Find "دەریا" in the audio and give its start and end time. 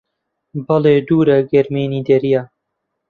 2.07-2.41